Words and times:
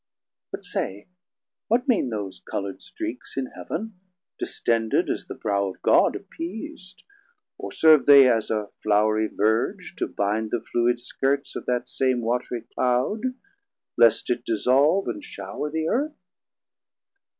But 0.51 0.65
say, 0.65 1.09
what 1.67 1.87
mean 1.87 2.09
those 2.09 2.39
colourd 2.41 2.81
streaks 2.81 3.37
in 3.37 3.51
Heavn, 3.55 3.93
Distended 4.39 5.11
as 5.11 5.25
the 5.25 5.35
Brow 5.35 5.67
of 5.67 5.79
God 5.83 6.15
appeas'd, 6.15 7.03
Or 7.59 7.71
serve 7.71 8.07
they 8.07 8.27
as 8.27 8.49
a 8.49 8.71
flourie 8.83 9.29
verge 9.31 9.93
to 9.97 10.07
binde 10.07 10.49
The 10.49 10.59
fluid 10.71 10.99
skirts 10.99 11.55
of 11.55 11.67
that 11.67 11.87
same 11.87 12.21
watrie 12.23 12.67
Cloud, 12.73 13.35
Least 13.95 14.31
it 14.31 14.37
again 14.39 14.43
dissolve 14.47 15.07
and 15.07 15.21
showr 15.21 15.71
the 15.71 15.87
Earth? 15.87 16.17